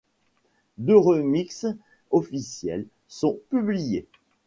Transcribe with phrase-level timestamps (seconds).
[0.79, 1.67] Deux remixes
[2.09, 4.07] officiels sont publiés.